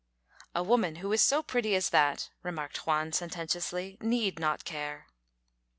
"A 0.55 0.63
woman 0.63 0.95
who 0.95 1.11
is 1.13 1.21
so 1.21 1.43
pretty 1.43 1.75
as 1.75 1.91
that," 1.91 2.31
remarked 2.41 2.87
Juan, 2.87 3.11
sententiously, 3.11 3.99
"need 4.01 4.39
not 4.39 4.65
care." 4.65 5.05